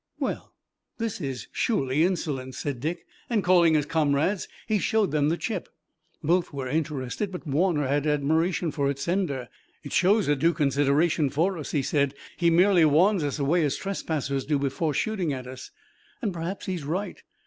[0.19, 0.55] "Well,
[0.97, 5.69] this is surely insolence," said Dick, and calling his comrades he showed them the chip.
[6.23, 9.47] Both were interested, but Warner had admiration for its sender.
[9.83, 12.15] "It shows a due consideration for us," he said.
[12.35, 15.69] "He merely warns us away as trespassers before shooting at us.
[16.19, 17.21] And perhaps he's right.